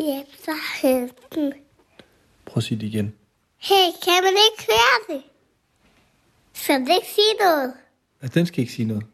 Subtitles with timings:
[0.00, 1.52] Jesper Hansen.
[2.46, 3.14] Prøv at sige det igen.
[3.56, 5.24] Hey, kan man ikke høre det?
[6.54, 7.74] Så det ikke sige noget.
[8.22, 9.06] Altså, den skal ikke sige noget.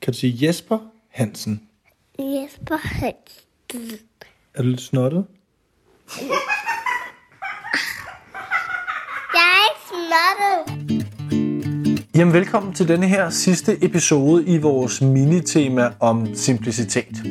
[0.00, 0.78] Kan du sige Jesper
[1.08, 1.68] Hansen?
[2.18, 3.98] Jesper Hansen.
[4.54, 5.26] Er du lidt snottet?
[9.34, 10.95] Jeg er ikke snottet.
[12.16, 17.22] Jamen velkommen til denne her sidste episode i vores minitema om simplicitet.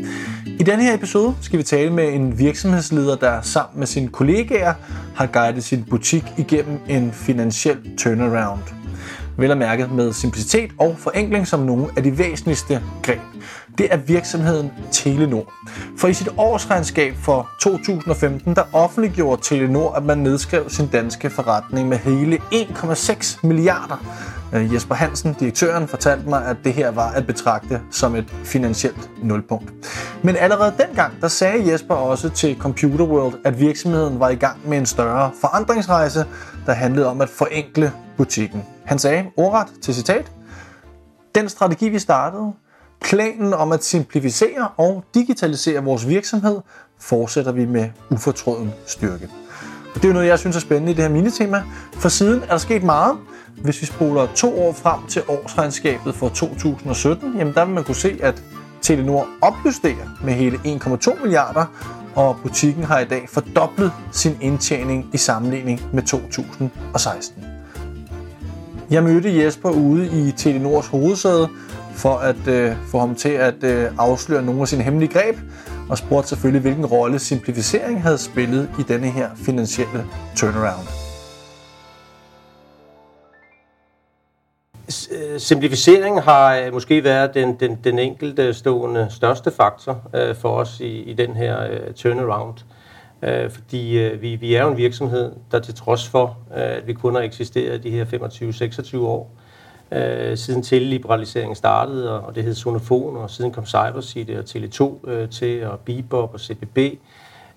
[0.60, 4.74] I denne her episode skal vi tale med en virksomhedsleder, der sammen med sine kollegaer
[5.16, 8.85] har guidet sin butik igennem en finansiel turnaround.
[9.38, 13.20] Vel at mærke med simplicitet og forenkling som nogle af de væsentligste greb.
[13.78, 15.54] Det er virksomheden Telenor.
[15.98, 21.90] For i sit årsregnskab for 2015, der offentliggjorde Telenor, at man nedskrev sin danske forretning
[21.90, 24.06] med hele 1,6 milliarder.
[24.54, 29.10] Øh, Jesper Hansen, direktøren, fortalte mig, at det her var at betragte som et finansielt
[29.24, 29.74] nulpunkt.
[30.24, 34.70] Men allerede dengang, der sagde Jesper også til Computer World, at virksomheden var i gang
[34.70, 36.26] med en større forandringsrejse,
[36.66, 38.75] der handlede om at forenkle butikken.
[38.86, 40.31] Han sagde ordret til citat,
[41.36, 42.53] den strategi, vi startede,
[43.02, 46.61] planen om at simplificere og digitalisere vores virksomhed,
[47.00, 49.30] fortsætter vi med ufortrøden styrke.
[49.95, 51.63] Og det er jo noget, jeg synes er spændende i det her minitema,
[51.94, 53.17] for siden er der sket meget.
[53.61, 57.95] Hvis vi spoler to år frem til årsregnskabet for 2017, jamen der vil man kunne
[57.95, 58.44] se, at
[58.81, 61.66] Telenor opjusterer med hele 1,2 milliarder,
[62.16, 67.55] og butikken har i dag fordoblet sin indtjening i sammenligning med 2016.
[68.91, 71.50] Jeg mødte Jesper ude i Telenors hovedsæde
[71.95, 75.36] for at øh, få ham til at øh, afsløre nogle af sine hemmelige greb,
[75.89, 80.88] og spurgte selvfølgelig, hvilken rolle simplificering havde spillet i denne her finansielle turnaround.
[85.11, 90.50] Øh, simplificering har øh, måske været den, den, den enkelte stående største faktor øh, for
[90.50, 92.58] os i, i den her øh, turnaround.
[92.59, 92.75] Øh,
[93.26, 96.88] Øh, fordi øh, vi, vi er jo en virksomhed, der til trods for, øh, at
[96.88, 99.31] vi kun har eksisteret de her 25-26 år,
[99.92, 105.09] øh, siden teleliberaliseringen startede, og, og det hed Sonofon, og siden kom CyberCity og Tele2
[105.09, 106.78] øh, til, og Bebop og CBB.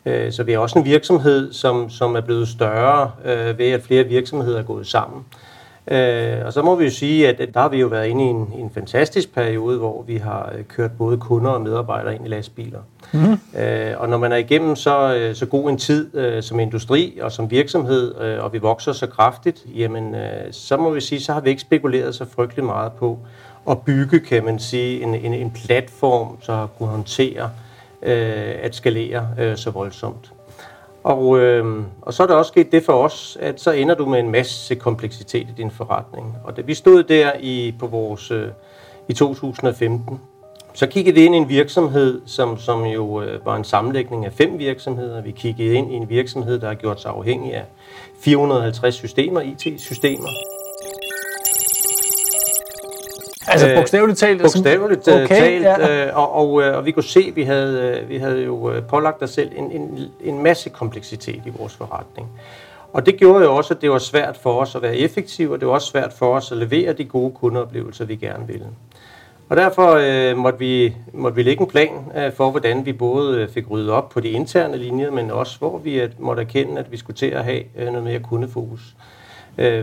[0.06, 3.82] Øh, så vi er også en virksomhed, som, som er blevet større øh, ved, at
[3.82, 5.24] flere virksomheder er gået sammen.
[5.32, 5.47] Øh,
[6.44, 8.26] og så må vi jo sige, at, at der har vi jo været inde i
[8.26, 12.28] en, en fantastisk periode, hvor vi har øh, kørt både kunder og medarbejdere ind i
[12.28, 12.78] lastbiler.
[13.12, 13.60] Mm-hmm.
[13.60, 17.18] Øh, og når man er igennem så, øh, så god en tid øh, som industri
[17.22, 21.20] og som virksomhed, øh, og vi vokser så kraftigt, jamen øh, så må vi sige,
[21.20, 23.18] så har vi ikke spekuleret så frygtelig meget på
[23.70, 27.50] at bygge, kan man sige, en, en, en platform, så har kunne håndtere
[28.02, 30.32] øh, at skalere øh, så voldsomt.
[31.08, 34.06] Og, øh, og så er der også sket det for os, at så ender du
[34.06, 36.36] med en masse kompleksitet i din forretning.
[36.44, 38.48] Og da vi stod der i, på vores, øh,
[39.08, 40.20] i 2015,
[40.74, 44.32] så kiggede vi ind i en virksomhed, som, som jo øh, var en sammenlægning af
[44.32, 45.22] fem virksomheder.
[45.22, 47.64] Vi kiggede ind i en virksomhed, der har gjort sig afhængig af
[48.20, 50.28] 450 systemer, IT-systemer.
[53.50, 54.42] Altså bogstaveligt talt?
[54.42, 56.06] Bogstaveligt okay, talt, ja.
[56.06, 59.30] øh, og, og, og vi kunne se, at vi havde, vi havde jo pålagt os
[59.30, 62.28] selv en, en, en masse kompleksitet i vores forretning.
[62.92, 65.60] Og det gjorde jo også, at det var svært for os at være effektive, og
[65.60, 68.66] det var også svært for os at levere de gode kundeoplevelser, vi gerne ville.
[69.48, 73.48] Og derfor øh, måtte, vi, måtte vi lægge en plan øh, for, hvordan vi både
[73.54, 76.92] fik ryddet op på de interne linjer, men også hvor vi at, måtte erkende, at
[76.92, 78.80] vi skulle til at have øh, noget mere kundefokus.
[78.80, 79.17] Øh,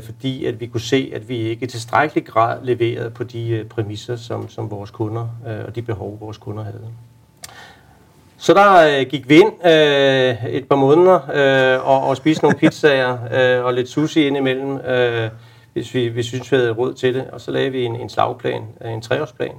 [0.03, 3.65] fordi at vi kunne se, at vi ikke i tilstrækkelig grad leverede på de øh,
[3.65, 6.87] præmisser, som, som vores kunder øh, og de behov, vores kunder havde.
[8.37, 12.57] Så der øh, gik vi ind øh, et par måneder øh, og, og spiste nogle
[12.57, 13.17] pizzaer
[13.59, 14.77] øh, og lidt sushi indimellem.
[14.77, 15.29] Øh,
[15.75, 17.27] hvis vi, hvis vi synes, vi havde råd til det.
[17.31, 19.55] Og så lavede vi en, en slagplan, øh, en treårsplan.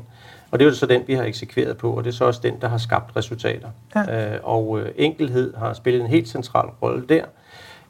[0.51, 2.41] Og det er jo så den, vi har eksekveret på, og det er så også
[2.43, 3.69] den, der har skabt resultater.
[3.95, 4.35] Ja.
[4.35, 7.25] Øh, og øh, enkelhed har spillet en helt central rolle der,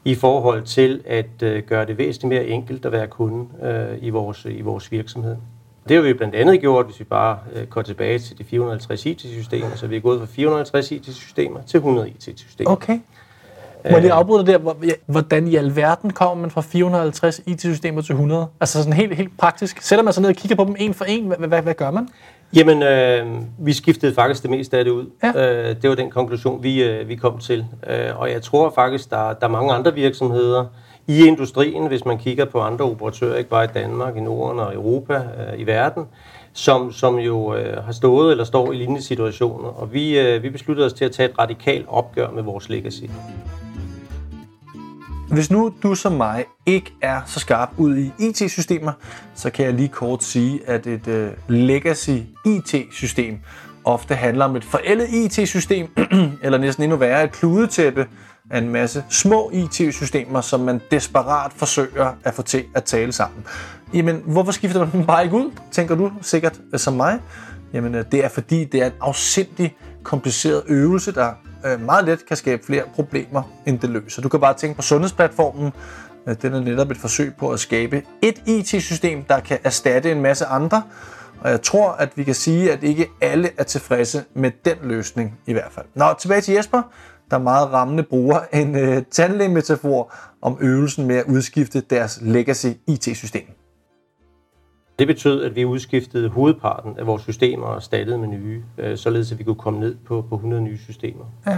[0.05, 4.09] i forhold til at øh, gøre det væsentligt mere enkelt at være kunde øh, i,
[4.09, 5.35] vores, i vores virksomhed.
[5.87, 9.05] Det har vi blandt andet gjort, hvis vi bare øh, går tilbage til de 450
[9.05, 12.71] IT-systemer, så vi er gået fra 450 IT-systemer til 100 IT-systemer.
[12.71, 12.99] Okay.
[13.83, 14.57] Må jeg lige afbryde der?
[15.05, 18.47] Hvordan i alverden kommer man fra 450 IT-systemer til 100?
[18.59, 19.81] Altså sådan helt, helt praktisk.
[19.81, 21.25] Sætter man sig ned og kigger på dem en for en?
[21.27, 22.09] Hvad, hvad, hvad gør man?
[22.55, 23.25] Jamen, øh,
[23.59, 25.05] vi skiftede faktisk det meste af det ud.
[25.23, 25.69] Ja.
[25.69, 27.65] Øh, det var den konklusion, vi, øh, vi kom til.
[27.89, 30.65] Øh, og jeg tror faktisk, der, der er mange andre virksomheder
[31.07, 34.73] i industrien, hvis man kigger på andre operatører, ikke bare i Danmark, i Norden og
[34.73, 36.03] Europa, øh, i verden,
[36.53, 39.69] som, som jo øh, har stået eller står i lignende situationer.
[39.69, 43.03] Og vi, øh, vi besluttede os til at tage et radikalt opgør med vores legacy.
[45.31, 48.91] Hvis nu du som mig ikke er så skarp ud i IT-systemer,
[49.35, 53.39] så kan jeg lige kort sige, at et øh, legacy IT-system
[53.83, 55.87] ofte handler om et forældet IT-system,
[56.43, 58.07] eller næsten endnu værre et kludetæppe
[58.51, 63.45] af en masse små IT-systemer, som man desperat forsøger at få til at tale sammen.
[63.93, 67.19] Jamen, hvorfor skifter man dem bare ikke ud, tænker du sikkert øh, som mig?
[67.73, 71.33] Jamen, øh, det er fordi, det er en afsindig kompliceret øvelse, der
[71.65, 74.21] øh, meget let kan skabe flere problemer, end det løser.
[74.21, 75.71] Du kan bare tænke på sundhedsplatformen.
[76.27, 80.21] Øh, den er netop et forsøg på at skabe et IT-system, der kan erstatte en
[80.21, 80.83] masse andre,
[81.41, 85.39] og jeg tror, at vi kan sige, at ikke alle er tilfredse med den løsning
[85.45, 85.85] i hvert fald.
[85.95, 86.81] Nå, tilbage til Jesper,
[87.31, 93.45] der meget rammende bruger en øh, tandlægemetafor om øvelsen med at udskifte deres legacy IT-system.
[94.99, 99.31] Det betød, at vi udskiftede hovedparten af vores systemer og startede med nye, øh, således
[99.31, 101.25] at vi kunne komme ned på, på 100 nye systemer.
[101.47, 101.57] Ja.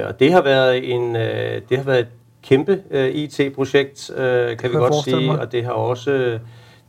[0.00, 2.08] Øh, og det har været en, øh, det har været et
[2.42, 5.40] kæmpe øh, IT-projekt, øh, kan vi godt sige, mig.
[5.40, 6.40] og det har også øh,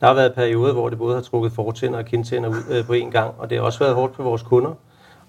[0.01, 2.93] der har været perioder, hvor det både har trukket fortænder og kindtænder ud øh, på
[2.93, 4.73] én gang, og det har også været hårdt for vores kunder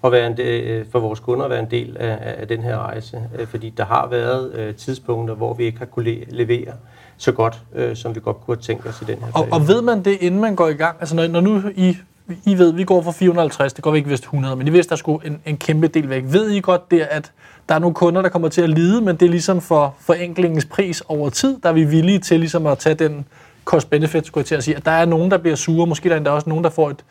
[0.03, 2.61] at være en del, øh, for vores kunder at være en del af, af den
[2.61, 6.73] her rejse, øh, fordi der har været øh, tidspunkter, hvor vi ikke har kunne levere
[7.17, 9.67] så godt, øh, som vi godt kunne have tænkt os i den her og, og
[9.67, 10.97] ved man det, inden man går i gang?
[10.99, 11.97] Altså når, når nu I,
[12.45, 14.89] I ved, vi går for 450, det går vi ikke vist 100, men I vidste,
[14.89, 16.23] der skulle en, en kæmpe del væk.
[16.25, 17.31] Ved I godt det, at
[17.69, 20.65] der er nogle kunder, der kommer til at lide, men det er ligesom for forenklingens
[20.65, 23.25] pris over tid, der er vi villige til ligesom at tage den
[23.65, 24.75] cost-benefit, skulle jeg til at sige.
[24.75, 26.89] At der er nogen, der bliver sure, måske der er endda også nogen, der får
[26.89, 27.03] et,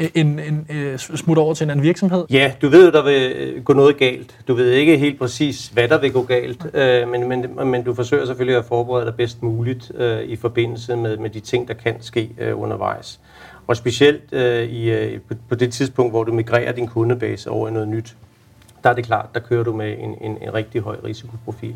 [0.00, 2.24] en, en, en øh, smut over til en anden virksomhed?
[2.30, 4.38] Ja, du ved, der vil øh, gå noget galt.
[4.48, 7.94] Du ved ikke helt præcis, hvad der vil gå galt, øh, men, men, men du
[7.94, 11.74] forsøger selvfølgelig at forberede dig bedst muligt øh, i forbindelse med, med de ting, der
[11.74, 13.20] kan ske øh, undervejs.
[13.66, 17.68] Og specielt øh, i, øh, på, på det tidspunkt, hvor du migrerer din kundebase over
[17.68, 18.16] i noget nyt,
[18.84, 21.74] der er det klart, der kører du med en, en, en rigtig høj risikoprofil.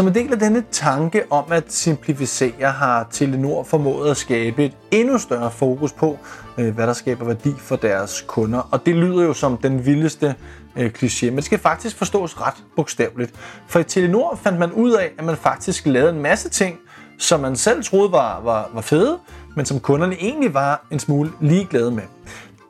[0.00, 4.72] Som en del af denne tanke om at simplificere, har Telenor formået at skabe et
[4.90, 6.18] endnu større fokus på,
[6.58, 8.68] øh, hvad der skaber værdi for deres kunder.
[8.72, 10.34] Og det lyder jo som den vildeste
[10.76, 13.34] øh, kliché, men det skal faktisk forstås ret bogstaveligt.
[13.68, 16.78] For i Telenor fandt man ud af, at man faktisk lavede en masse ting,
[17.18, 19.18] som man selv troede var, var, var fede,
[19.56, 22.04] men som kunderne egentlig var en smule ligeglade med.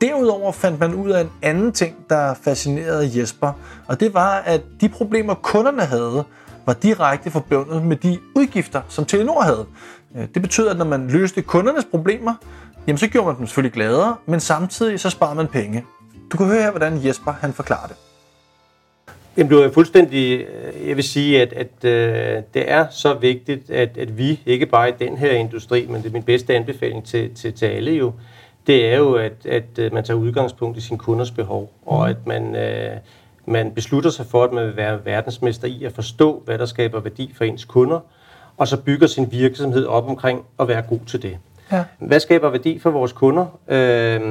[0.01, 3.51] Derudover fandt man ud af en anden ting, der fascinerede Jesper,
[3.87, 6.25] og det var, at de problemer kunderne havde,
[6.65, 9.65] var direkte forbundet med de udgifter, som Telenor havde.
[10.15, 12.33] Øh, det betød, at når man løste kundernes problemer,
[12.87, 15.85] jamen så gjorde man dem selvfølgelig gladere, men samtidig så sparede man penge.
[16.31, 17.95] Du kan høre her, hvordan Jesper han forklarer det.
[19.37, 23.69] Jamen, du er fuldstændig, øh, jeg vil sige, at, at uh, det er så vigtigt,
[23.69, 27.05] at, at vi, ikke bare i den her industri, men det er min bedste anbefaling
[27.05, 28.13] til, til, til alle jo,
[28.67, 32.09] det er jo, at, at man tager udgangspunkt i sin kunders behov, og mm.
[32.09, 32.97] at man, uh,
[33.45, 36.99] man beslutter sig for, at man vil være verdensmester i at forstå, hvad der skaber
[36.99, 37.99] værdi for ens kunder,
[38.57, 41.37] og så bygger sin virksomhed op omkring at være god til det.
[41.71, 41.83] Ja.
[41.99, 43.45] Hvad skaber værdi for vores kunder?
[43.67, 44.21] Øh,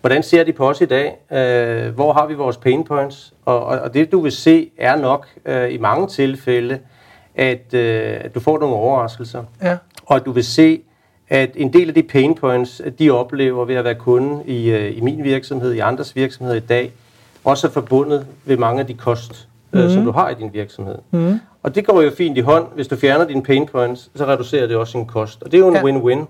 [0.00, 1.16] hvordan ser de på os i dag?
[1.32, 3.34] Øh, hvor har vi vores pain points?
[3.44, 6.78] Og, og, og det du vil se er nok øh, i mange tilfælde,
[7.34, 9.44] at, øh, at du får nogle overraskelser.
[9.62, 9.76] Ja.
[10.06, 10.80] Og at du vil se,
[11.28, 14.96] at en del af de pain points, de oplever ved at være kunde i, øh,
[14.96, 16.92] i min virksomhed, i andres virksomheder i dag,
[17.46, 19.78] også er forbundet ved mange af de kost, mm.
[19.78, 20.06] øh, som mhm.
[20.06, 20.98] du har i din virksomhed.
[21.10, 21.40] Mm.
[21.62, 22.66] Og det går jo fint i hånd.
[22.74, 25.42] Hvis du fjerner dine pain points, så reducerer det også sin kost.
[25.42, 25.82] Og det er jo en ja.
[25.82, 26.26] win-win.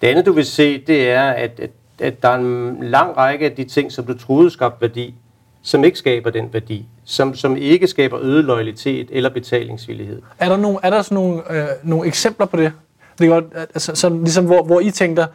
[0.00, 3.44] Det andet, du vil se, det er, at, at, at der er en lang række
[3.44, 5.14] af de ting, som du troede skabte værdi,
[5.62, 10.22] som ikke skaber den værdi, som, som ikke skaber øget loyalitet eller betalingsvillighed.
[10.38, 12.72] Er der, nogle, er der sådan nogle, øh, nogle eksempler på det?
[13.18, 15.26] Det er godt, altså, som, ligesom hvor, hvor I tænker,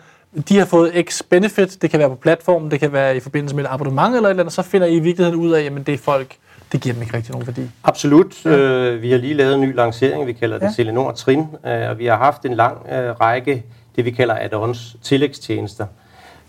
[0.49, 3.55] de har fået x benefit, det kan være på platformen, det kan være i forbindelse
[3.55, 5.87] med et abonnement eller et eller andet, så finder I i virkeligheden ud af, at
[5.87, 6.35] det er folk,
[6.71, 7.69] det giver dem ikke rigtig nogen værdi.
[7.83, 8.45] Absolut.
[8.45, 8.57] Ja.
[8.57, 10.71] Øh, vi har lige lavet en ny lancering, vi kalder det ja.
[10.75, 13.63] Telenor Trin, øh, og vi har haft en lang øh, række,
[13.95, 15.85] det vi kalder add-ons, tillægstjenester.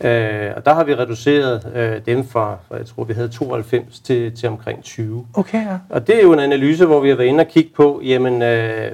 [0.01, 4.01] Øh, og der har vi reduceret øh, dem fra, fra, jeg tror vi havde 92
[4.01, 5.27] til, til omkring 20.
[5.35, 5.79] Okay, ja.
[5.89, 8.43] Og det er jo en analyse, hvor vi har været inde og kigge på, jamen,
[8.43, 8.93] øh,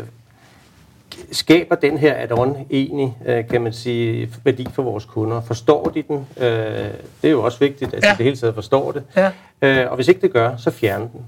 [1.33, 5.41] skaber den her add-on egentlig, øh, kan man sige, værdi for vores kunder?
[5.41, 6.27] Forstår de den?
[6.37, 6.47] Øh,
[7.23, 8.11] det er jo også vigtigt, at ja.
[8.13, 9.03] de det hele taget forstår det.
[9.17, 9.31] Ja.
[9.63, 11.21] Øh, og hvis ikke det gør, så fjern den.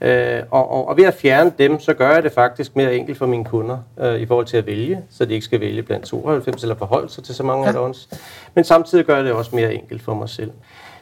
[0.00, 3.18] Øh, og, og, og ved at fjerne dem, så gør jeg det faktisk mere enkelt
[3.18, 6.06] for mine kunder øh, i forhold til at vælge, så de ikke skal vælge blandt
[6.06, 7.72] 92 eller forholde sig til så mange ja.
[7.72, 8.08] add-ons.
[8.54, 10.50] Men samtidig gør jeg det også mere enkelt for mig selv.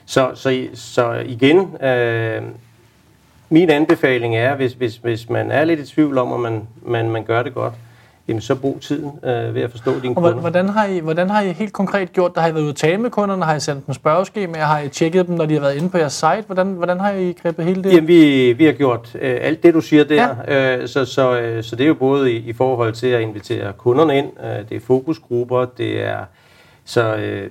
[0.07, 2.43] Så, så, så igen, øh,
[3.49, 7.11] min anbefaling er, hvis, hvis, hvis man er lidt i tvivl om, at man, man,
[7.11, 7.75] man gør det godt,
[8.28, 10.35] jamen så brug tiden øh, ved at forstå dine kunder.
[10.35, 12.42] Og hvordan har, I, hvordan har I helt konkret gjort det?
[12.42, 13.45] Har I været ude at tale med kunderne?
[13.45, 14.64] Har I sendt dem spørgeskemaer?
[14.64, 16.45] Har I tjekket dem, når de har været inde på jeres site?
[16.47, 17.92] Hvordan, hvordan har I grebet hele det?
[17.92, 20.35] Jamen, vi, vi har gjort øh, alt det, du siger der.
[20.49, 20.76] Ja.
[20.76, 23.73] Øh, så, så, øh, så det er jo både i, i forhold til at invitere
[23.73, 26.18] kunderne ind, øh, det er fokusgrupper, det er
[26.88, 27.50] Så, øh,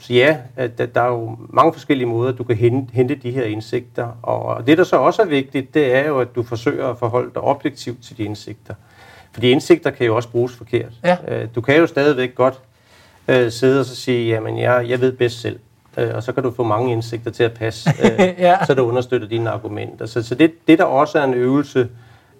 [0.00, 3.44] så ja, at, der er jo mange forskellige måder, du kan hente, hente de her
[3.44, 4.08] indsigter.
[4.22, 7.30] Og det, der så også er vigtigt, det er jo, at du forsøger at forholde
[7.34, 8.74] dig objektivt til de indsigter.
[9.34, 10.92] Fordi indsigter kan jo også bruges forkert.
[11.04, 11.16] Ja.
[11.28, 12.54] Øh, du kan jo stadigvæk godt
[13.28, 15.58] øh, sidde og så sige, jamen jeg, jeg ved bedst selv.
[15.96, 18.56] Øh, og så kan du få mange indsigter til at passe, øh, Ja.
[18.66, 20.06] så det understøtter dine argumenter.
[20.06, 21.88] Så, så det, det, der også er en øvelse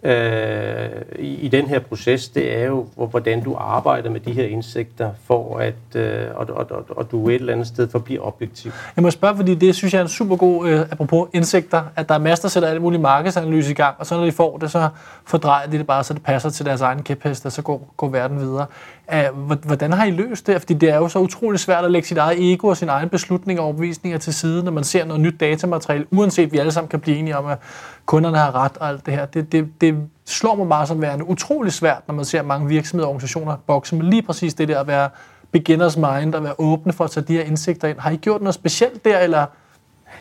[0.05, 4.33] øh, i, i den her proces, det er jo, hvor- hvordan du arbejder med de
[4.33, 8.23] her indsigter, for at øh, og, og, og, og du et eller andet sted forbliver
[8.27, 8.73] objektiv.
[8.97, 12.09] Jeg må spørge, fordi det synes jeg er en super god, øh, apropos indsigter, at
[12.09, 14.59] der er masser, der sætter alle mulige markedsanalyse i gang, og så når de får
[14.59, 14.89] det, så
[15.27, 18.09] fordrejer de det bare, så det passer til deres egen kæphest, og så går, går
[18.09, 18.67] verden videre.
[19.13, 19.25] Øh, Æh,
[19.67, 20.61] hvordan har I løst det?
[20.61, 23.09] Fordi det er jo så utrolig svært at lægge sit eget ego og sin egen
[23.09, 26.89] beslutning og overbevisninger til side, når man ser noget nyt datamateriale, uanset vi alle sammen
[26.89, 27.59] kan blive enige om, at
[28.07, 29.27] kunderne har ret og alt det her.
[29.27, 29.94] Det, det, det
[30.25, 33.97] slår mig bare som værende utrolig svært, når man ser mange virksomheder og organisationer bokse
[33.97, 35.09] med lige præcis det der at være
[35.53, 37.99] beginners mind og være åbne for at tage de her indsigter ind.
[37.99, 39.47] Har I gjort noget specielt der, eller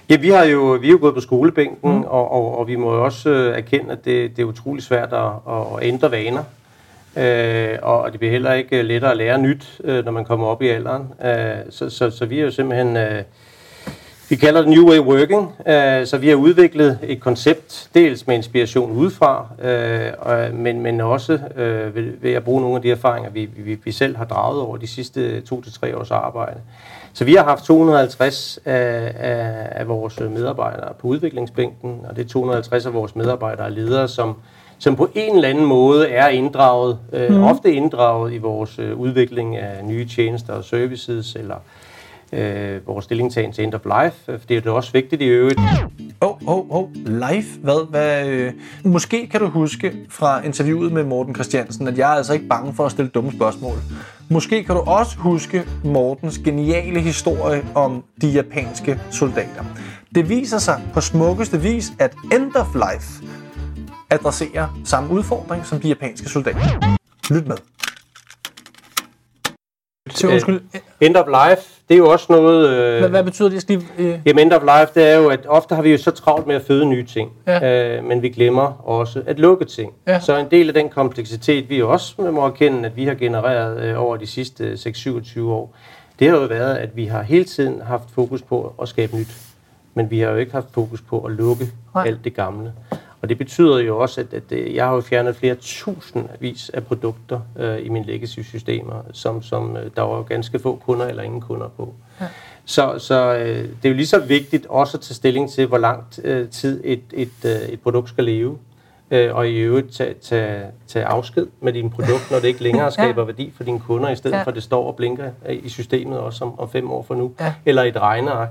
[0.10, 2.04] Ja, vi har jo, vi er jo gået på skolebænken, mm.
[2.04, 5.14] og, og, og vi må jo også øh, erkende, at det, det er utrolig svært
[5.14, 6.44] at, at ændre vaner.
[7.18, 10.62] Øh, og det bliver heller ikke lettere at lære nyt, øh, når man kommer op
[10.62, 11.04] i alderen.
[11.26, 12.98] Øh, så, så, så vi er jo simpelthen...
[12.98, 13.24] Øh,
[14.30, 18.36] vi kalder det New Way Working, øh, så vi har udviklet et koncept, dels med
[18.36, 22.92] inspiration udefra, øh, og, men, men også øh, ved, ved at bruge nogle af de
[22.92, 26.60] erfaringer, vi, vi, vi selv har draget over de sidste to til tre års arbejde.
[27.14, 32.30] Så vi har haft 250 af, af, af vores medarbejdere på udviklingsbænken, og det er
[32.30, 34.36] 250 af vores medarbejdere og ledere, som,
[34.80, 37.44] som på en eller anden måde er inddraget, øh, mm.
[37.44, 41.62] ofte inddraget i vores øh, udvikling af nye tjenester og services, eller øh,
[42.86, 45.60] vores stillingtagen til end of life, øh, for det er også vigtigt i øvrigt.
[46.22, 46.90] Åh, oh, oh, oh.
[46.96, 47.46] live?
[47.62, 47.90] Hvad?
[47.90, 48.54] Hvad øh?
[48.84, 52.74] Måske kan du huske fra interviewet med Morten Christiansen, at jeg er altså ikke bange
[52.74, 53.78] for at stille dumme spørgsmål.
[54.30, 59.64] Måske kan du også huske Mortens geniale historie om de japanske soldater.
[60.16, 63.24] Det viser sig på smukkeste vis, at End of Life
[64.10, 66.98] adresserer samme udfordring som de japanske soldater.
[67.30, 67.58] Lyt med.
[70.10, 70.62] Så undskyld,
[71.02, 72.70] End of life, det er jo også noget...
[72.70, 73.62] Øh, hvad, hvad betyder det?
[73.62, 75.98] Skal lige, øh, Jamen, end of life, det er jo, at ofte har vi jo
[75.98, 77.98] så travlt med at føde nye ting, Ja.
[77.98, 79.94] øh, men vi glemmer også at lukke ting.
[80.08, 80.20] Ja.
[80.20, 84.02] Så en del af den kompleksitet, vi også må erkende, at vi har genereret øh,
[84.04, 85.76] over de sidste 6-27 år,
[86.20, 89.28] det har jo været, at vi har hele tiden haft fokus på at skabe nyt.
[89.96, 91.66] Men vi har jo ikke haft fokus på at lukke.
[91.96, 92.08] Nej.
[92.08, 92.74] alt det gamle.
[93.24, 96.84] Og det betyder jo også, at, at øh, jeg har jo fjernet flere tusindvis af
[96.84, 101.42] produkter øh, i mine legacy-systemer, som, som øh, der var ganske få kunder eller ingen
[101.42, 101.94] kunder på.
[102.22, 102.26] Ja.
[102.66, 105.78] Så, så øh, det er jo lige så vigtigt også at tage stilling til, hvor
[105.78, 108.58] lang øh, tid et, et, øh, et produkt skal leve.
[109.12, 112.92] Øh, og i øvrigt tage, tage, tage afsked med din produkt, når det ikke længere
[112.98, 114.38] skaber værdi for dine kunder, i stedet Ja.
[114.38, 114.44] ja.
[114.44, 117.16] for at det står og blinker øh, i systemet også om, om fem år fra
[117.16, 117.34] nu.
[117.40, 117.54] Ja.
[117.66, 118.50] Eller i et regneark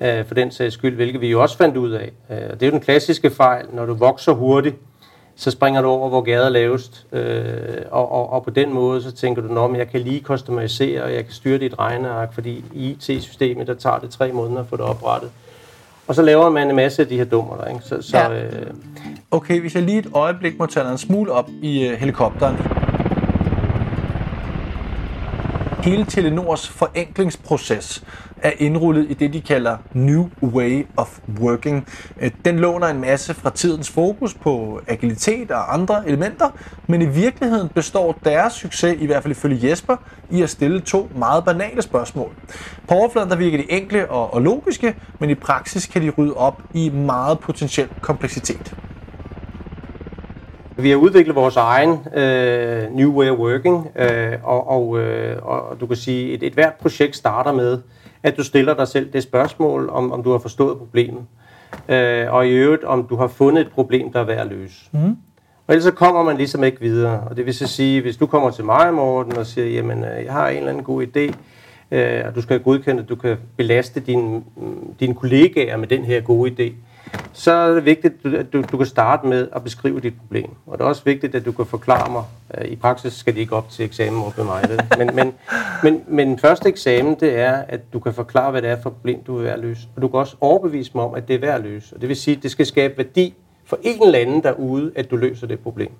[0.00, 2.12] øh, for den sags skyld, hvilket vi jo også fandt ud af.
[2.30, 4.76] Øh, det er jo den klassiske fejl, når du vokser hurtigt,
[5.36, 7.54] så springer du over, hvor gader er lavest, øh,
[7.90, 11.14] og, og, og på den måde, så tænker du, at jeg kan lige customisere, og
[11.14, 14.76] jeg kan styre dit regneark, fordi i IT-systemet, der tager det tre måneder at få
[14.76, 15.30] det oprettet.
[16.06, 17.80] Og så laver man en masse af de her dummer ikke?
[17.84, 18.44] Så, så, Ja.
[18.44, 18.66] øh,
[19.30, 22.56] Okay, hvis jeg lige et øjeblik må tage en smule op i øh, helikopteren.
[25.86, 28.04] Hele Telenors forenklingsproces
[28.42, 31.88] er indrullet i det, de kalder New Way of Working.
[32.20, 36.50] Øh, den låner en masse fra tidens fokus på agilitet og andre elementer,
[36.86, 39.96] men i virkeligheden består deres succes, i hvert fald ifølge Jesper,
[40.30, 42.32] i at stille to meget banale spørgsmål.
[42.88, 46.34] På overfladen der virker de enkle og, og logiske, men i praksis kan de rydde
[46.34, 48.74] op i meget potentiel kompleksitet.
[50.78, 55.80] Vi har udviklet vores egen øh, New Way of Working, øh, og, og, øh, og
[55.80, 57.78] du kan sige, et, et hvert projekt starter med,
[58.22, 61.22] at du stiller dig selv det spørgsmål, om, om du har forstået problemet,
[61.88, 64.88] øh, og i øvrigt, om du har fundet et problem, der er værd at løse.
[64.92, 65.16] Mm.
[65.66, 68.26] Og ellers så kommer man ligesom ikke videre, og det vil så sige, hvis du
[68.26, 71.34] kommer til mig, Morten, og siger, jamen, øh, jeg har en eller anden god idé,
[71.90, 74.42] øh, og du skal godkende, at du kan belaste dine,
[75.00, 76.72] dine kollegaer med den her gode idé,
[77.32, 80.50] så er det vigtigt, at du, du kan starte med at beskrive dit problem.
[80.66, 82.24] Og det er også vigtigt, at du kan forklare mig.
[82.58, 84.64] Øh, I praksis skal de ikke op til eksamen over med mig.
[84.68, 84.80] Vel?
[84.98, 85.34] Men, men,
[85.82, 88.96] men, men første eksamen, det er, at du kan forklare, hvad det er for et
[88.96, 89.88] problem, du vil være at løse.
[89.96, 91.94] Og du kan også overbevise mig om, at det er værd at løse.
[91.94, 93.34] Og det vil sige, at det skal skabe værdi
[93.64, 95.90] for en eller anden derude, at du løser det problem.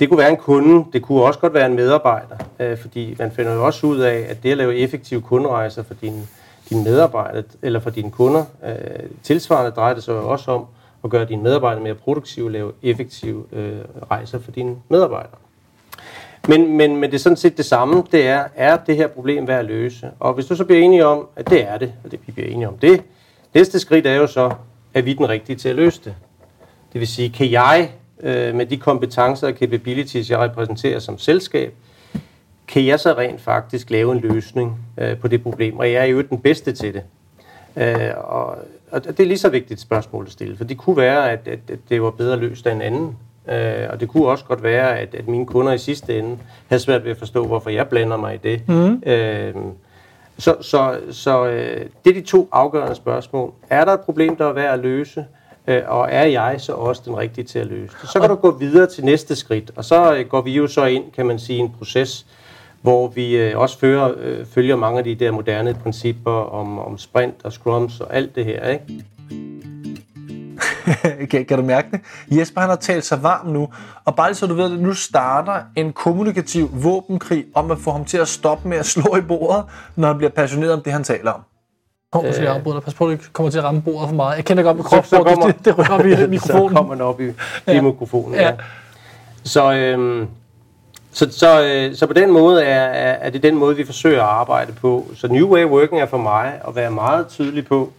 [0.00, 3.30] Det kunne være en kunde, det kunne også godt være en medarbejder, øh, fordi man
[3.30, 6.22] finder jo også ud af, at det at lave effektive kunderejser for dine,
[6.70, 8.74] dine medarbejdere eller for dine kunder, øh,
[9.22, 10.66] tilsvarende drejer det sig også om
[11.04, 13.78] at gøre dine medarbejdere mere produktive og lave effektive øh,
[14.10, 15.38] rejser for dine medarbejdere.
[16.48, 19.46] Men, men, men det er sådan set det samme, det er, er det her problem
[19.48, 20.10] værd at løse?
[20.20, 22.48] Og hvis du så bliver enige om, at det er det, og det vi bliver
[22.48, 23.02] enige om det,
[23.54, 24.50] næste skridt er jo så,
[24.94, 26.14] er vi den rigtige til at løse det?
[26.92, 31.74] Det vil sige, kan jeg øh, med de kompetencer og capabilities, jeg repræsenterer som selskab,
[32.68, 35.78] kan jeg så rent faktisk lave en løsning øh, på det problem?
[35.78, 37.02] Og jeg er jo den bedste til det.
[37.76, 38.58] Øh, og,
[38.90, 41.48] og det er lige så vigtigt et spørgsmål at stille, for det kunne være, at,
[41.48, 43.16] at, at det var bedre løst af en anden.
[43.48, 46.82] Øh, og det kunne også godt være, at, at mine kunder i sidste ende havde
[46.82, 48.68] svært ved at forstå, hvorfor jeg blander mig i det.
[48.68, 49.02] Mm.
[49.06, 49.54] Øh,
[50.38, 53.52] så så, så øh, det er de to afgørende spørgsmål.
[53.70, 55.24] Er der et problem, der er værd at løse?
[55.66, 58.10] Øh, og er jeg så også den rigtige til at løse det?
[58.10, 60.84] Så kan du gå videre til næste skridt, og så øh, går vi jo så
[60.84, 62.26] ind, kan man sige, en proces,
[62.86, 66.98] hvor vi øh, også fører, øh, følger mange af de der moderne principper om, om
[66.98, 69.04] sprint og scrums og alt det her, ikke?
[71.30, 72.00] kan, kan du mærke det?
[72.38, 73.68] Jesper han har talt sig varm nu,
[74.04, 78.04] og bare så du ved det, nu starter en kommunikativ våbenkrig om at få ham
[78.04, 79.64] til at stoppe med at slå i bordet,
[79.96, 81.40] når han bliver passioneret om det, han taler om.
[82.12, 84.16] Kom, øh, jeg afbryder Pas på, at du ikke kommer til at ramme bordet for
[84.16, 84.36] meget.
[84.36, 86.68] Jeg kender godt med kropsbordet, det, det, det rører vi i mikrofonen.
[86.68, 87.32] Så kommer den op i,
[87.66, 87.72] ja.
[87.72, 88.42] i mikrofonen, ja.
[88.42, 88.54] ja.
[89.44, 90.28] Så, øhm,
[91.16, 94.22] så, så, øh, så på den måde er, er, er det den måde, vi forsøger
[94.22, 95.10] at arbejde på.
[95.14, 97.92] Så New Way Working er for mig at være meget tydelig på,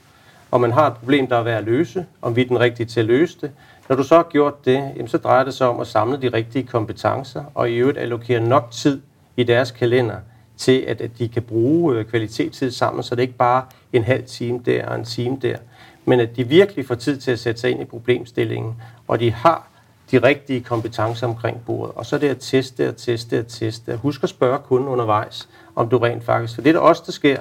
[0.51, 2.85] om man har et problem, der er værd at løse, om vi er den rigtige
[2.85, 3.51] til at løse det.
[3.89, 6.27] Når du så har gjort det, jamen, så drejer det sig om at samle de
[6.27, 9.01] rigtige kompetencer, og i øvrigt allokere nok tid
[9.37, 10.15] i deres kalender
[10.57, 14.23] til, at, at de kan bruge øh, kvalitetstid sammen, så det ikke bare en halv
[14.23, 15.57] time der og en time der,
[16.05, 18.75] men at de virkelig får tid til at sætte sig ind i problemstillingen,
[19.07, 19.67] og de har
[20.11, 21.95] de rigtige kompetencer omkring bordet.
[21.95, 23.95] Og så er det at teste og teste og teste.
[23.95, 26.55] Husk at spørge kunden undervejs, om du rent faktisk...
[26.55, 27.39] For det, der også der sker,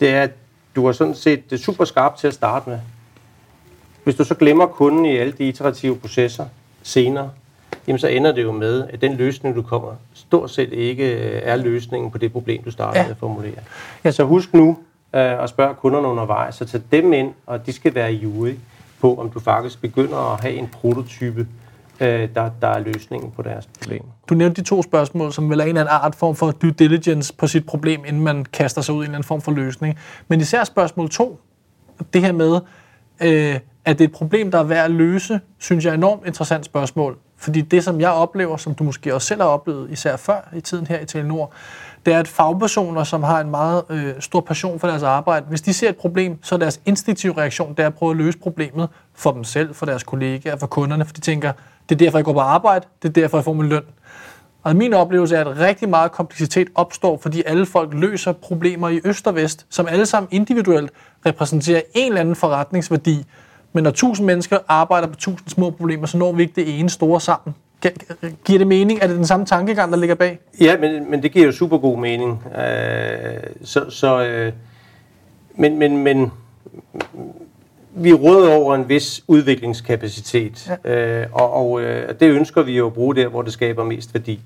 [0.00, 0.30] det er, at
[0.76, 2.78] du er sådan set super skarpt til at starte med.
[4.04, 6.46] Hvis du så glemmer kunden i alle de iterative processer
[6.82, 7.30] senere,
[7.86, 11.40] jamen så ender det jo med, at den løsning, du kommer, stort set ikke øh,
[11.44, 13.04] er løsningen på det problem, du starter ja.
[13.04, 13.60] med at formulere.
[14.04, 14.10] Ja.
[14.10, 14.68] Så husk nu
[15.14, 18.56] øh, at spørge kunderne undervejs, og tage dem ind, og de skal være i
[19.00, 21.46] på, om du faktisk begynder at have en prototype,
[22.02, 24.02] øh, der, der er løsningen på deres problem.
[24.28, 26.70] Du nævnte de to spørgsmål, som vel er en eller anden art form for due
[26.70, 29.52] diligence på sit problem, inden man kaster sig ud i en eller anden form for
[29.52, 29.98] løsning.
[30.28, 31.40] Men især spørgsmål to,
[32.12, 32.60] det her med,
[33.22, 35.98] øh, at det er et problem, der er værd at løse, synes jeg er et
[35.98, 37.18] enormt interessant spørgsmål.
[37.42, 40.60] Fordi det, som jeg oplever, som du måske også selv har oplevet, især før i
[40.60, 41.52] tiden her i Telenor,
[42.06, 45.60] det er, at fagpersoner, som har en meget øh, stor passion for deres arbejde, hvis
[45.60, 48.38] de ser et problem, så er deres instinktive reaktion, det er at prøve at løse
[48.38, 51.52] problemet for dem selv, for deres kollegaer, for kunderne, for de tænker,
[51.88, 53.82] det er derfor, jeg går på arbejde, det er derfor, jeg får min løn.
[54.62, 59.00] Og min oplevelse er, at rigtig meget kompleksitet opstår, fordi alle folk løser problemer i
[59.04, 60.90] øst og vest, som alle sammen individuelt
[61.26, 63.24] repræsenterer en eller anden forretningsværdi,
[63.72, 66.90] men når tusind mennesker arbejder på tusind små problemer, så når vi ikke det ene
[66.90, 67.54] store sammen.
[68.44, 68.98] Giver det mening?
[69.02, 70.38] Er det den samme tankegang, der ligger bag?
[70.60, 72.44] Ja, men, men det giver jo super god mening.
[72.46, 74.52] Øh, så, så, øh,
[75.54, 76.32] men, men, men
[77.94, 80.90] vi råder over en vis udviklingskapacitet, ja.
[80.90, 84.14] øh, og, og øh, det ønsker vi jo at bruge der, hvor det skaber mest
[84.14, 84.40] værdi.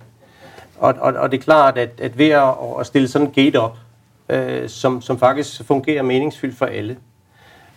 [0.79, 3.61] Og, og, og det er klart, at, at ved at, at stille sådan en gate
[3.61, 3.77] op,
[4.29, 6.97] øh, som, som faktisk fungerer meningsfyldt for alle,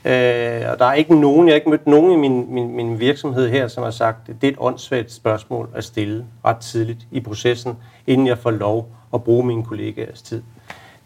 [0.05, 2.99] Øh, og der er ikke nogen, jeg har ikke mødt nogen i min, min, min
[2.99, 6.99] virksomhed her, som har sagt, at det er et åndssvagt spørgsmål at stille ret tidligt
[7.11, 10.43] i processen, inden jeg får lov at bruge mine kollegaers tid.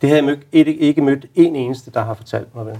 [0.01, 2.79] Det har jeg mød, ikke, ikke mødt en eneste, der har fortalt mig det.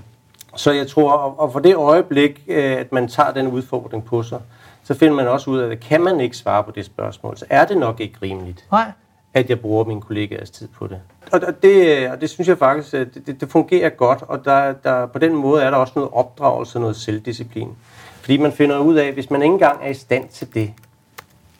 [0.55, 4.39] Så jeg tror, og for det øjeblik, øh, at man tager den udfordring på sig,
[4.83, 7.45] så finder man også ud af, at kan man ikke svare på det spørgsmål, så
[7.49, 8.65] er det nok ikke rimeligt.
[8.71, 8.91] Nej
[9.33, 11.01] at jeg bruger min kollegaers tid på det.
[11.31, 15.05] Og det, og det synes jeg faktisk, det, det, det fungerer godt, og der, der,
[15.05, 17.69] på den måde er der også noget opdragelse, noget selvdisciplin.
[18.21, 20.73] Fordi man finder ud af, at hvis man ikke engang er i stand til det,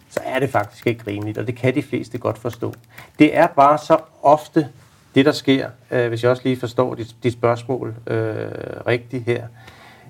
[0.10, 2.74] så er det faktisk ikke rimeligt, og det kan de fleste godt forstå.
[3.20, 4.68] Det er bare så ofte
[5.16, 8.48] det, der sker, øh, hvis jeg også lige forstår dit, dit spørgsmål øh,
[8.88, 9.48] rigtigt her,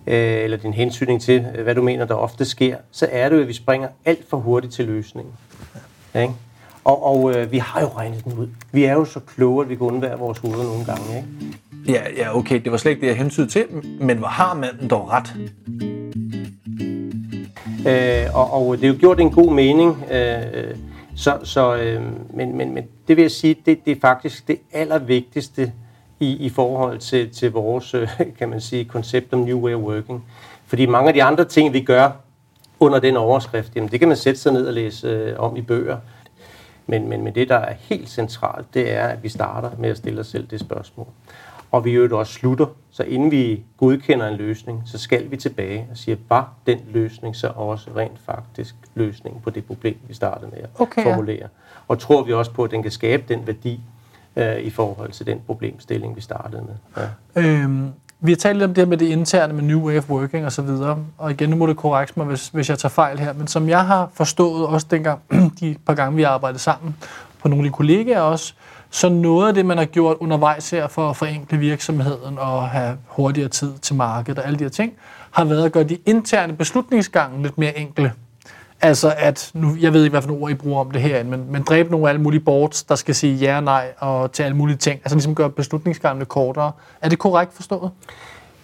[0.08, 3.42] øh, eller din hensynning til, hvad du mener, der ofte sker, så er det jo,
[3.42, 5.34] at vi springer alt for hurtigt til løsningen.
[6.14, 6.34] Ja, ikke?
[6.84, 8.48] Og, og øh, vi har jo regnet den ud.
[8.72, 11.18] Vi er jo så kloge, at vi kan undvære vores hoveder nogle gange.
[11.18, 11.28] Ikke?
[11.88, 13.66] Ja, ja, okay, det var slet ikke det, jeg hensyn til,
[14.00, 15.36] men hvor har manden dog ret?
[17.88, 20.76] Øh, og, og det er jo gjort en god mening, øh,
[21.16, 22.02] så, så, øh,
[22.34, 25.72] men, men, men det vil jeg sige, det, det er faktisk det allervigtigste
[26.20, 28.08] i, i forhold til, til vores, øh,
[28.40, 30.24] kan man sige, koncept om New Way of Working.
[30.66, 32.10] Fordi mange af de andre ting, vi gør
[32.80, 35.62] under den overskrift, jamen, det kan man sætte sig ned og læse øh, om i
[35.62, 35.98] bøger.
[36.88, 39.98] Men, men, men det, der er helt centralt, det er, at vi starter med at
[39.98, 41.08] stille os selv det spørgsmål.
[41.72, 42.66] og vi øvrigt også slutter.
[42.92, 47.36] Så inden vi godkender en løsning, så skal vi tilbage og sige, var den løsning
[47.36, 51.12] så også rent faktisk løsning på det problem, vi startede med at Okay, ja.
[51.12, 51.48] formulere.
[51.88, 53.80] Og tror vi også på, at den kan skabe den værdi
[54.36, 57.04] øh, i forhold til den problemstilling, vi startede med.
[57.36, 57.42] Ja.
[57.42, 57.92] Øhm,
[58.26, 60.46] vi har talt lidt om det her med det interne, med New Way of Working
[60.46, 60.68] osv.,
[61.18, 63.70] og igen, nu må det korrekte mig, hvis, hvis jeg tager fejl her, men som
[63.70, 65.20] jeg har forstået, også dengang,
[65.60, 66.96] de par gange, vi har arbejdet sammen,
[67.42, 68.54] på nogle af de kollegaer også,
[68.90, 72.98] så noget af det, man har gjort undervejs her for at forenkle virksomheden og have
[73.08, 74.94] hurtigere tid til markedet og alle de her ting,
[75.32, 78.14] har været at gøre de interne beslutningsgange lidt mere enkle.
[78.84, 81.32] Altså at, nu, jeg ved ikke, hvad for nogle ord I bruger om det herinde,
[81.32, 84.32] men, men dræbe nogle af alle mulige boards, der skal sige ja og nej og
[84.32, 85.00] til alle mulige ting.
[85.04, 86.72] Altså ligesom gøre beslutningsgangene kortere.
[87.02, 87.92] Er det korrekt forstået?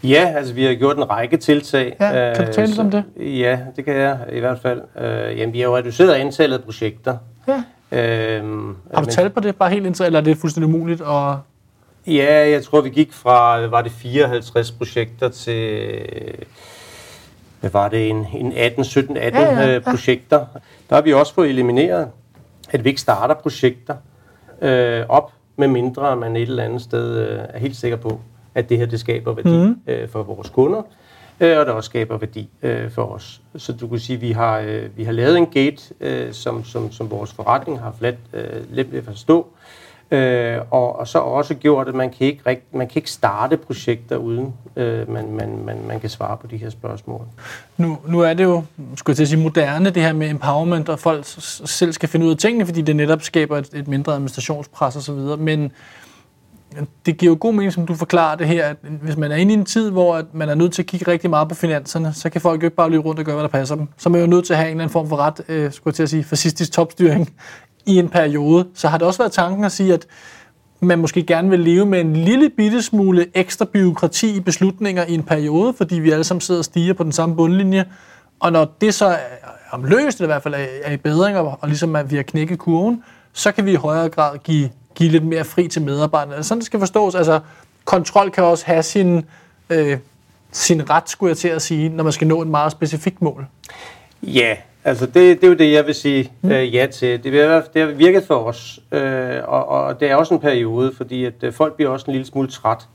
[0.03, 1.95] Ja, altså vi har gjort en række tiltag.
[1.99, 3.03] Ja, kan du tale lidt om det?
[3.17, 4.82] Ja, det kan jeg i hvert fald.
[5.01, 7.17] Øh, jamen, vi har jo reduceret antallet af projekter.
[7.47, 7.63] Ja.
[7.91, 11.01] Øhm, Har du men- tal på det bare helt indtil, eller er det fuldstændig umuligt?
[11.01, 11.39] Og,
[12.08, 15.89] Ja, jeg tror, vi gik fra, var det 54 projekter til,
[17.60, 20.45] hvad var det, en, en 18, 17, 18 Ja, ja, øh, projekter.
[20.89, 22.08] Der har vi også fået elimineret,
[22.69, 23.95] at vi ikke starter projekter
[24.62, 28.19] øh, op, med mindre man et eller andet sted øh, er helt sikker på,
[28.56, 29.82] at det her det skaber værdi mm.
[29.88, 30.82] øh, for vores kunder,
[31.39, 33.41] øh, og det også skaber værdi øh, for os.
[33.58, 36.63] Så du kan sige, at vi har, øh, vi har lavet en gate, øh, som,
[36.63, 39.50] som, som vores forretning har let, øh, let ved at forstå, Øh,
[40.12, 43.58] Øh, og, og så også gjort, at man kan ikke, rigt, man kan ikke starte
[43.58, 47.22] projekter uden øh, man, man, man, man kan svare på de her spørgsmål.
[47.78, 48.63] nu, nu er det jo,
[48.95, 52.26] skulle jeg til at sige, moderne, det her med empowerment, og folk selv skal finde
[52.26, 55.72] ud af tingene, fordi det netop skaber et, et mindre administrationspres osv., men
[57.06, 59.54] det giver jo god mening, som du forklarer det her, at hvis man er inde
[59.54, 62.13] i en tid, hvor at man er nødt til at kigge rigtig meget på finanserne,
[62.13, 63.88] så kan folk jo ikke bare løbe rundt og gøre, hvad der passer dem.
[63.98, 65.72] Så er man jo nødt til at have en eller anden form for ret, øh,
[65.72, 67.30] skulle jeg til at sige, fascistisk topstyring
[67.89, 68.67] i en periode.
[68.73, 70.08] Så har det også været tanken at sige, at
[70.80, 75.13] man måske gerne vil leve med en lille bitte smule ekstra byråkrati i beslutninger i
[75.13, 77.86] en periode, fordi vi alle sammen sidder og stiger på den samme bundlinje.
[78.39, 79.17] Og når det så er
[79.71, 82.23] om løst, eller i hvert fald er, i bedring, og, og ligesom at vi har
[82.23, 86.36] knækket kurven, så kan vi i højere grad give, give lidt mere fri til medarbejderne.
[86.36, 87.15] Altså, sådan det skal forstås.
[87.15, 87.39] Altså,
[87.86, 89.25] kontrol kan også have sin,
[89.69, 89.97] øh,
[90.52, 93.45] sin ret, skulle jeg til at sige, når man skal nå et meget specifikt mål.
[94.23, 97.24] Ja, altså det, det er jo det, jeg vil sige øh, ja til.
[97.24, 97.42] Det, vil,
[97.74, 101.44] det har virket for os, øh, og, og det er også en periode, fordi at
[101.44, 102.88] øh, folk bliver også en lille smule træt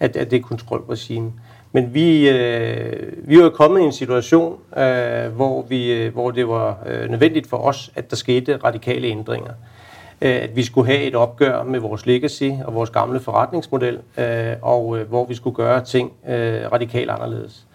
[0.00, 1.32] af, af det kontrolregime.
[1.72, 6.30] Men vi, øh, vi er jo kommet i en situation, øh, hvor, vi, øh, hvor
[6.30, 9.52] det var øh, nødvendigt for os, at der skete radikale ændringer.
[10.22, 14.52] Øh, at vi skulle have et opgør med vores legacy og vores gamle forretningsmodel, øh,
[14.62, 17.66] og øh, hvor vi skulle gøre ting øh, radikalt anderledes.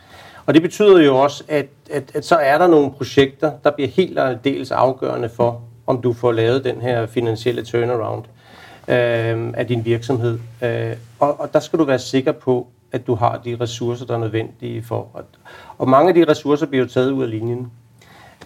[0.45, 3.89] Og det betyder jo også, at, at, at så er der nogle projekter, der bliver
[3.89, 8.23] helt og dels afgørende for, om du får lavet den her finansielle turnaround
[8.87, 10.39] øh, af din virksomhed.
[10.63, 14.13] Øh, og, og der skal du være sikker på, at du har de ressourcer, der
[14.13, 15.07] er nødvendige for.
[15.17, 15.25] At,
[15.77, 17.71] og mange af de ressourcer bliver jo taget ud af linjen.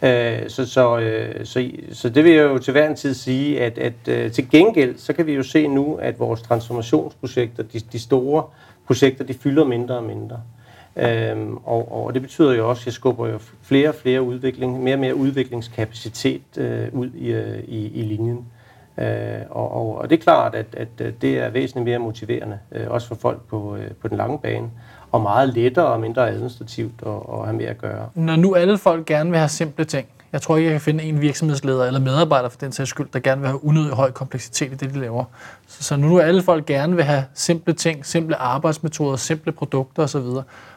[0.01, 3.61] Øh, så, så, øh, så, så det vil jeg jo til hver en tid sige,
[3.61, 7.79] at, at øh, til gengæld, så kan vi jo se nu, at vores transformationsprojekter, de,
[7.79, 8.43] de store
[8.87, 10.41] projekter, de fylder mindre og mindre.
[10.99, 14.83] Øhm, og, og det betyder jo også, at jeg skubber jo flere og flere udvikling,
[14.83, 18.45] mere og mere udviklingskapacitet øh, ud i, øh, i, i linjen.
[18.97, 22.85] Øh, og, og, og det er klart, at, at det er væsentligt mere motiverende, øh,
[22.89, 24.69] også for folk på, øh, på den lange bane,
[25.11, 28.09] og meget lettere og mindre administrativt at, at have med at gøre.
[28.15, 31.03] Når nu alle folk gerne vil have simple ting, jeg tror ikke, jeg kan finde
[31.03, 34.71] en virksomhedsleder eller medarbejder for den sags skyld, der gerne vil have unødig høj kompleksitet
[34.71, 35.23] i det, de laver.
[35.67, 40.03] Så, så nu er alle folk gerne vil have simple ting, simple arbejdsmetoder, simple produkter
[40.03, 40.25] osv.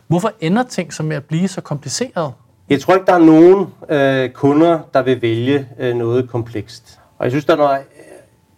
[0.07, 2.33] Hvorfor ender ting så med at blive så kompliceret?
[2.71, 7.01] Jeg tror ikke, der er nogen øh, kunder, der vil vælge øh, noget komplekst.
[7.19, 7.83] Og jeg synes, der er noget øh,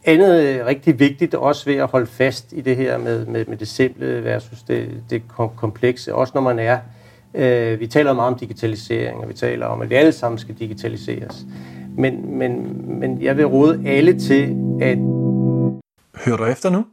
[0.05, 3.57] andet øh, rigtig vigtigt også ved at holde fast i det her med, med, med
[3.57, 5.23] det simple versus det, det
[5.57, 6.15] komplekse.
[6.15, 6.79] Også når man er...
[7.35, 10.55] Øh, vi taler meget om digitalisering, og vi taler om, at vi alle sammen skal
[10.55, 11.47] digitaliseres.
[11.99, 14.99] Men, men, men jeg vil råde alle til, at
[16.25, 16.85] Hør du efter nu?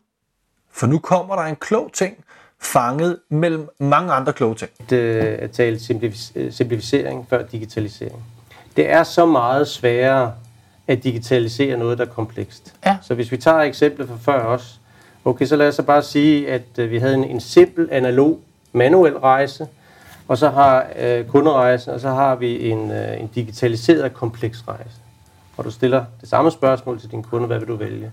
[0.71, 2.17] For nu kommer der en klog ting,
[2.61, 4.71] fanget mellem mange andre kloge ting.
[4.79, 8.23] at, øh, at tale simplific- øh, simplificering før digitalisering.
[8.75, 10.33] Det er så meget sværere
[10.87, 12.73] at digitalisere noget, der er komplekst.
[12.85, 12.97] Ja.
[13.01, 14.65] Så hvis vi tager eksemplet fra før også,
[15.25, 18.39] okay, så lad os så bare sige, at øh, vi havde en, en simpel, analog,
[18.73, 19.67] manuel rejse,
[20.29, 24.95] og så har øh, kunderejsen, og så har vi en, øh, en digitaliseret, kompleks rejse.
[25.57, 28.11] Og du stiller det samme spørgsmål til din kunde, hvad vil du vælge?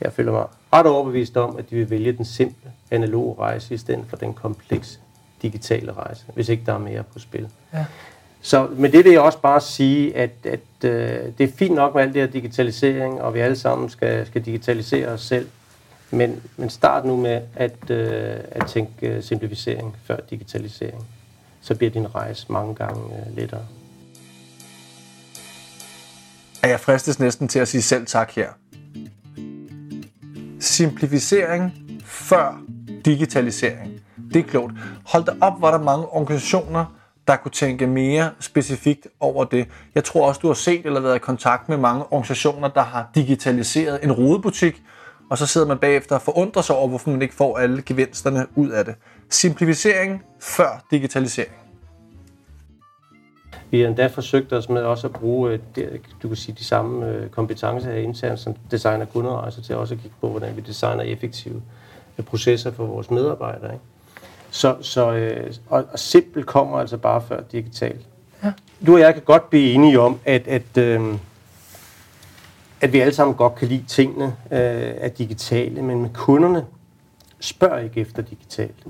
[0.00, 3.76] Jeg føler mig ret overbevist om, at de vil vælge den simple, analoge rejse, i
[3.76, 4.98] stedet for den komplekse
[5.42, 7.48] digitale rejse, hvis ikke der er mere på spil.
[7.72, 7.84] Ja.
[8.40, 11.94] Så med det vil jeg også bare sige, at, at øh, det er fint nok
[11.94, 15.48] med alt det her digitalisering, og vi alle sammen skal, skal digitalisere os selv.
[16.10, 21.06] Men, men start nu med at, øh, at tænke øh, simplificering før digitalisering.
[21.60, 23.66] Så bliver din rejse mange gange øh, lettere.
[26.62, 28.48] Er jeg fristes næsten til at sige selv tak her.
[30.60, 31.72] Simplificering
[32.04, 32.62] før
[33.04, 34.00] digitalisering.
[34.34, 34.72] Det er klogt.
[35.04, 39.68] Hold da op, var der mange organisationer, der kunne tænke mere specifikt over det.
[39.94, 43.10] Jeg tror også, du har set eller været i kontakt med mange organisationer, der har
[43.14, 44.82] digitaliseret en rodebutik,
[45.30, 48.46] og så sidder man bagefter og forundrer sig over, hvorfor man ikke får alle gevinsterne
[48.54, 48.94] ud af det.
[49.28, 51.52] Simplificering før digitalisering.
[53.70, 55.60] Vi har endda forsøgt os med også at bruge
[56.22, 60.16] du kan sige, de samme kompetencer her internt som designer kunderejser til også at kigge
[60.20, 61.62] på, hvordan vi designer effektive
[62.26, 63.72] processer for vores medarbejdere.
[63.72, 63.84] Ikke?
[64.50, 68.06] Så, så øh, og, og simpelt kommer altså bare før digitalt.
[68.44, 68.52] Ja.
[68.86, 71.14] Du og jeg kan godt blive enige om, at, at, øh,
[72.80, 76.64] at vi alle sammen godt kan lide tingene øh, er digitale, men med kunderne
[77.40, 78.84] spørger ikke efter digitalt.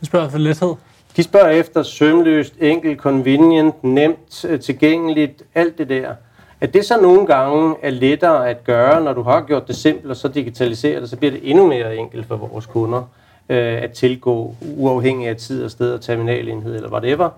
[0.00, 0.74] De spørger for lethed.
[1.16, 6.14] De spørger efter sømløst, enkelt, convenient, nemt, øh, tilgængeligt, alt det der.
[6.60, 10.10] At det så nogle gange er lettere at gøre, når du har gjort det simpelt
[10.10, 13.02] og så digitaliseret det, så bliver det endnu mere enkelt for vores kunder
[13.48, 17.30] øh, at tilgå, uafhængig af tid og sted og terminalenhed eller whatever.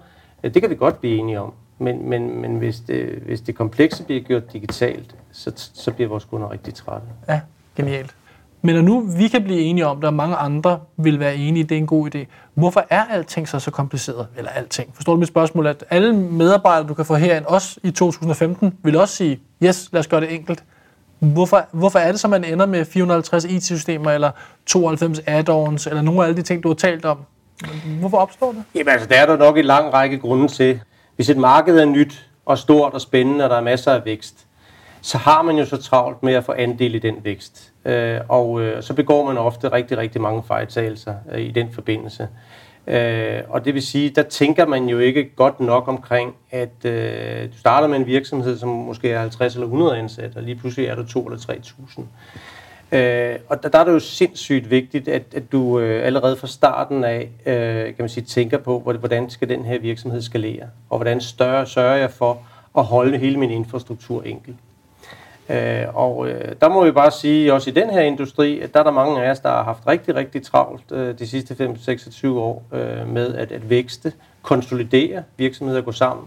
[0.45, 1.53] Øh, det kan vi godt blive enige om.
[1.79, 6.25] Men, men, men hvis, det, hvis det komplekse bliver gjort digitalt, så, så bliver vores
[6.25, 7.07] kunder rigtig trætte.
[7.29, 7.41] Ja,
[7.77, 8.15] genialt.
[8.63, 11.65] Men når nu vi kan blive enige om det, og mange andre vil være enige,
[11.65, 12.19] det er en god idé,
[12.55, 14.27] hvorfor er alting så så kompliceret?
[14.37, 14.91] Eller alting?
[14.95, 15.67] Forstår du mit spørgsmål?
[15.67, 20.01] At alle medarbejdere, du kan få herind, også i 2015, vil også sige, yes, lad
[20.01, 20.65] os gøre det enkelt.
[21.19, 24.31] Hvorfor, hvorfor er det så, man ender med 450 IT-systemer, eller
[24.67, 27.19] 92 add-ons, eller nogle af alle de ting, du har talt om?
[28.01, 28.63] Hvorfor opstår det?
[28.75, 30.81] Jamen altså, der er der nok en lang række grunde til.
[31.19, 34.47] Hvis et marked er nyt og stort og spændende, og der er masser af vækst,
[35.03, 37.73] så har man jo så travlt med at få andel i den vækst.
[37.85, 42.29] Øh, og øh, så begår man ofte rigtig, rigtig mange fejltagelser øh, i den forbindelse.
[42.87, 47.53] Øh, og det vil sige, der tænker man jo ikke godt nok omkring, at øh,
[47.53, 50.87] du starter med en virksomhed, som måske er 50 eller 100 ansatte, og lige pludselig
[50.87, 52.01] er du 2 eller 3.000.
[52.93, 56.47] Øh, og der, der er det jo sindssygt vigtigt, at, at du øh, allerede fra
[56.47, 60.99] starten af øh, kan man sige, tænker på, hvordan skal den her virksomhed skalere, og
[60.99, 62.39] hvordan større sørger jeg for
[62.79, 64.55] at holde hele min infrastruktur enkel.
[65.49, 68.81] Øh, og øh, der må vi bare sige, også i den her industri, at der
[68.81, 71.55] er der mange af os, der har haft rigtig, rigtig travlt øh, de sidste
[72.25, 76.27] 5-26 år øh, med at, at vækste, konsolidere virksomheder og gå sammen.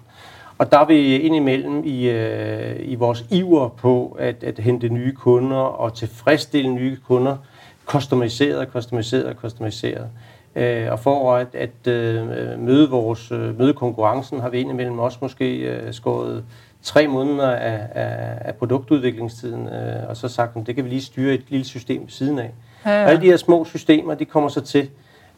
[0.62, 5.15] Og der er vi indimellem i, øh, i vores iver på at, at hente nye
[5.15, 7.38] kunder og tilfredsstille nye kunder,
[7.86, 10.08] customiseret, customiseret, customiseret.
[10.56, 12.28] Øh, og for at, at øh,
[12.60, 16.43] møde vores øh, møde konkurrencen, har vi indimellem også måske øh, skåret
[16.84, 21.02] tre måneder af, af, af produktudviklingstiden, øh, og så sagt, at det kan vi lige
[21.02, 22.52] styre et lille system ved siden af.
[22.86, 23.04] Ja, ja.
[23.04, 24.89] Og alle de her små systemer, de kommer så til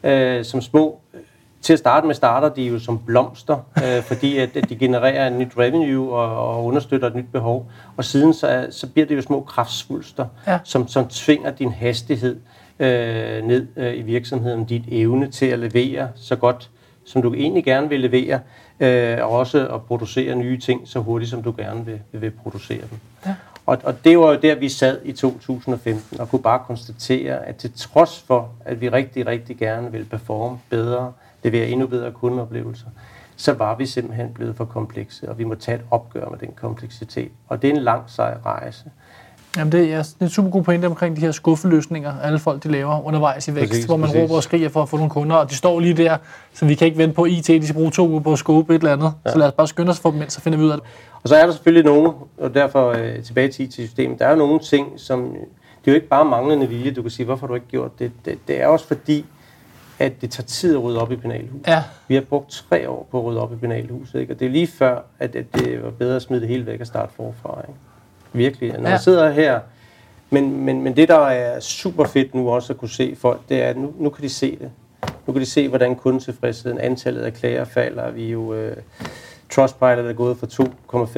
[0.02, 1.00] øh, som små.
[1.64, 5.26] Til at starte med starter de jo som blomster, øh, fordi at, at de genererer
[5.26, 7.70] et nyt revenue og, og understøtter et nyt behov.
[7.96, 10.58] Og siden så, så bliver det jo små kraftsvulster, ja.
[10.64, 12.36] som, som tvinger din hastighed
[12.78, 16.70] øh, ned øh, i virksomheden, dit evne til at levere så godt,
[17.04, 18.40] som du egentlig gerne vil levere,
[18.80, 22.80] øh, og også at producere nye ting så hurtigt, som du gerne vil, vil producere
[22.90, 22.98] dem.
[23.26, 23.34] Ja.
[23.66, 27.56] Og, og det var jo der, vi sad i 2015 og kunne bare konstatere, at
[27.56, 31.12] til trods for, at vi rigtig, rigtig gerne ville performe bedre,
[31.44, 32.86] levere endnu bedre kundeoplevelser,
[33.36, 36.50] så var vi simpelthen blevet for komplekse, og vi må tage et opgør med den
[36.56, 37.30] kompleksitet.
[37.48, 38.84] Og det er en lang sej rejse.
[39.56, 42.62] Jamen det, er, det er en super god pointe omkring de her skuffeløsninger, alle folk
[42.62, 44.22] de laver undervejs i vækst, præcis, hvor man præcis.
[44.22, 46.16] råber og skriger for at få nogle kunder, og de står lige der,
[46.54, 48.74] så vi kan ikke vente på IT, de skal bruge to uger på at skubbe
[48.74, 49.12] et eller andet.
[49.26, 49.32] Ja.
[49.32, 50.86] Så lad os bare skynde os for dem ind, så finder vi ud af det.
[51.22, 54.36] Og så er der selvfølgelig nogle, og derfor øh, tilbage til IT-systemet, der er jo
[54.36, 57.48] nogle ting, som, det er jo ikke bare manglende vilje, du kan sige, hvorfor har
[57.48, 58.12] du ikke gjort det?
[58.24, 59.24] Det, det er også fordi,
[59.98, 61.66] at det tager tid at rydde op i penalhuset.
[61.66, 61.82] Ja.
[62.08, 64.34] Vi har brugt tre år på at rydde op i penalhuset, ikke?
[64.34, 66.80] og det er lige før, at, at det var bedre at smide det hele væk
[66.80, 67.60] og starte forfra.
[67.68, 67.78] Ikke?
[68.32, 68.72] Virkelig.
[68.72, 68.88] Når ja.
[68.88, 69.60] jeg sidder her,
[70.30, 73.62] men, men, men det, der er super fedt nu også at kunne se folk, det
[73.62, 74.70] er, at nu, nu kan de se det.
[75.26, 78.10] Nu kan de se, hvordan kundetilfredsheden, antallet af klager falder.
[78.10, 78.54] Vi er jo...
[78.54, 78.76] Øh,
[79.50, 80.46] Trustpilot er gået fra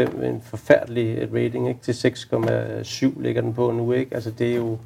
[0.08, 3.92] 2,5, en forfærdelig rating, ikke, til 6,7 ligger den på nu.
[3.92, 4.14] Ikke?
[4.14, 4.78] Altså, det er jo,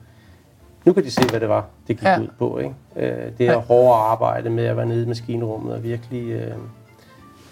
[0.85, 2.21] nu kan de se, hvad det var, det gik ja.
[2.21, 2.59] ud på.
[2.59, 2.75] Ikke?
[2.97, 3.59] Øh, det er ja.
[3.59, 6.53] hårdere arbejde med at være nede i maskinrummet og virkelig øh,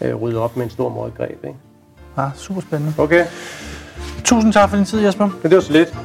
[0.01, 1.45] øh, rydde op med en stor målgreb.
[1.45, 1.57] Ikke?
[2.19, 2.95] Ja, super spændende.
[2.99, 3.27] Okay.
[4.25, 5.27] Tusind tak for din tid, Jesper.
[5.27, 5.97] Men det var så lidt.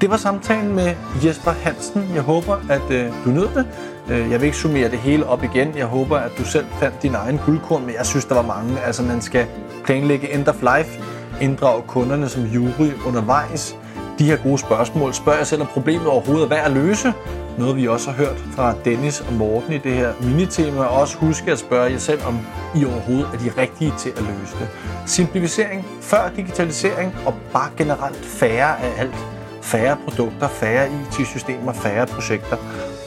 [0.00, 2.10] Det var samtalen med Jesper Hansen.
[2.14, 3.66] Jeg håber, at øh, du nød det.
[4.10, 5.76] Øh, jeg vil ikke summere det hele op igen.
[5.76, 8.80] Jeg håber, at du selv fandt din egen guldkorn, men jeg synes, der var mange.
[8.80, 9.46] Altså, man skal
[9.84, 11.00] planlægge end of life,
[11.40, 13.76] inddrage kunderne som jury undervejs,
[14.22, 15.14] de her gode spørgsmål.
[15.14, 17.12] Spørg jer selv, om problemet overhovedet er værd at løse.
[17.58, 20.84] Noget vi også har hørt fra Dennis og Morten i det her minitema.
[20.84, 22.38] Og også husk at spørge jer selv, om
[22.76, 24.68] I overhovedet er de rigtige til at løse det.
[25.06, 29.26] Simplificering før digitalisering og bare generelt færre af alt.
[29.62, 32.56] Færre produkter, færre IT-systemer, færre projekter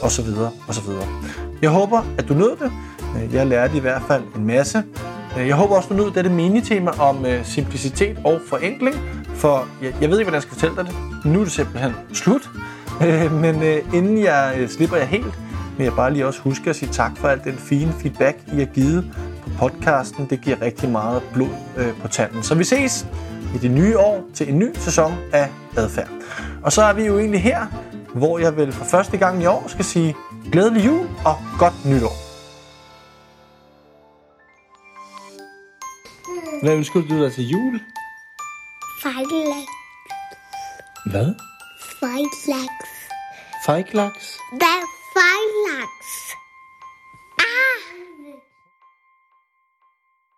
[0.02, 0.28] osv.
[0.68, 0.90] osv.
[1.62, 2.72] Jeg håber, at du nød det.
[3.32, 4.82] Jeg lærte i hvert fald en masse.
[5.36, 8.96] Jeg håber også, du nød dette minitema om øh, simplicitet og forenkling,
[9.36, 10.94] for jeg, jeg ved ikke, hvordan jeg skal fortælle dig det.
[11.32, 12.50] Nu er det simpelthen slut.
[13.02, 15.38] Øh, men øh, inden jeg øh, slipper jer helt,
[15.76, 18.58] vil jeg bare lige også huske at sige tak for al den fine feedback, I
[18.58, 20.26] har givet på podcasten.
[20.30, 22.42] Det giver rigtig meget blod øh, på tanden.
[22.42, 23.06] Så vi ses
[23.54, 26.08] i det nye år til en ny sæson af Adfærd.
[26.62, 27.66] Og så er vi jo egentlig her,
[28.14, 30.14] hvor jeg vel for første gang i år skal sige
[30.52, 32.12] glædelig jul og godt nytår.
[36.62, 37.80] Hvad ønsker du dig til jul?
[39.06, 39.72] Fejlaks.
[41.12, 41.34] Hvad?
[42.00, 42.90] Fejlaks.
[43.66, 44.38] Fejklaks?
[44.58, 45.95] Hvad er fejlaks?